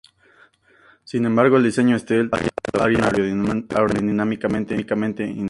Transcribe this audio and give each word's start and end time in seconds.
Sin 1.03 1.27
embargo 1.27 1.57
el 1.57 1.63
diseño 1.63 1.99
Stealth 1.99 2.33
haría 2.33 2.49
al 2.73 2.81
avión 2.81 3.67
aerodinámicamente 3.69 4.73
inestable. 4.73 5.37